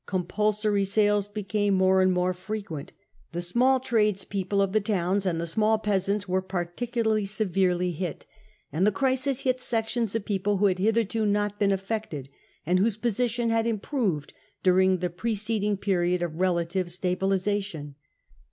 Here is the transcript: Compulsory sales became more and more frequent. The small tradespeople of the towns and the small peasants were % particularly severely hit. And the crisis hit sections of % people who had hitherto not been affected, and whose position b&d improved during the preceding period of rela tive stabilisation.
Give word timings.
Compulsory 0.07 0.83
sales 0.83 1.27
became 1.27 1.75
more 1.75 2.01
and 2.01 2.11
more 2.11 2.33
frequent. 2.33 2.91
The 3.33 3.41
small 3.43 3.79
tradespeople 3.79 4.59
of 4.59 4.73
the 4.73 4.81
towns 4.81 5.27
and 5.27 5.39
the 5.39 5.45
small 5.45 5.77
peasants 5.77 6.27
were 6.27 6.41
% 6.41 6.49
particularly 6.61 7.27
severely 7.27 7.91
hit. 7.91 8.25
And 8.73 8.87
the 8.87 8.91
crisis 8.91 9.41
hit 9.41 9.59
sections 9.59 10.15
of 10.15 10.25
% 10.25 10.25
people 10.25 10.57
who 10.57 10.65
had 10.65 10.79
hitherto 10.79 11.23
not 11.27 11.59
been 11.59 11.71
affected, 11.71 12.29
and 12.65 12.79
whose 12.79 12.97
position 12.97 13.49
b&d 13.49 13.69
improved 13.69 14.33
during 14.63 14.97
the 14.97 15.11
preceding 15.11 15.77
period 15.77 16.23
of 16.23 16.31
rela 16.31 16.67
tive 16.67 16.87
stabilisation. 16.87 17.93